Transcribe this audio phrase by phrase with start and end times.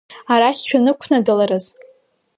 [0.33, 1.65] Арахь шәанықәнагаларыз…